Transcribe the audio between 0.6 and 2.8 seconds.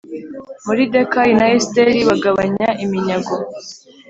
Moridekayi na Esiteri bagabanya